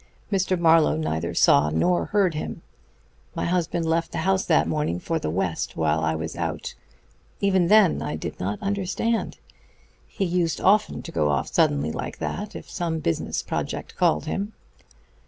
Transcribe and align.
Mr. 0.31 0.57
Marlowe 0.57 0.97
neither 0.97 1.35
saw 1.35 1.69
nor 1.69 2.05
heard 2.05 2.33
him. 2.33 2.63
My 3.35 3.45
husband 3.45 3.85
left 3.85 4.11
the 4.11 4.17
house 4.25 4.43
that 4.45 4.67
morning 4.67 4.99
for 4.99 5.19
the 5.19 5.29
West 5.29 5.77
while 5.77 5.99
I 5.99 6.15
was 6.15 6.35
out. 6.35 6.73
Even 7.39 7.67
then 7.67 8.01
I 8.01 8.15
did 8.15 8.39
not 8.39 8.57
understand. 8.63 9.37
He 10.07 10.25
used 10.25 10.59
often 10.59 11.03
to 11.03 11.11
go 11.11 11.29
off 11.29 11.53
suddenly 11.53 11.91
like 11.91 12.17
that, 12.17 12.55
if 12.55 12.67
some 12.67 12.97
business 12.97 13.43
project 13.43 13.95
called 13.95 14.25
him. 14.25 14.53